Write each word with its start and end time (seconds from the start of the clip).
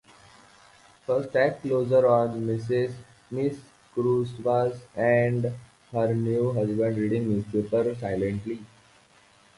The 1.05 1.21
first 1.23 1.35
act 1.35 1.61
closes 1.61 1.93
on 1.93 2.43
Ms. 2.47 3.59
Cuevas 3.93 4.81
and 4.95 5.53
her 5.91 6.13
new 6.15 6.51
husband 6.53 6.97
reading 6.97 7.29
newspaper 7.29 7.93
silently. 7.93 8.65